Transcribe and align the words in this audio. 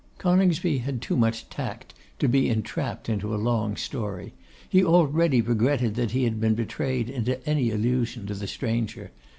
Coningsby 0.17 0.79
had 0.79 0.99
too 0.99 1.15
much 1.15 1.47
tact 1.51 1.93
to 2.17 2.27
be 2.27 2.49
entrapped 2.49 3.07
into 3.07 3.35
a 3.35 3.37
long 3.37 3.75
story. 3.75 4.33
He 4.67 4.83
already 4.83 5.41
regretted 5.41 5.93
that 5.93 6.09
he 6.09 6.23
had 6.23 6.41
been 6.41 6.55
betrayed 6.55 7.07
into 7.07 7.47
any 7.47 7.69
allusion 7.69 8.25
to 8.25 8.33
the 8.33 8.47
stranger. 8.47 9.11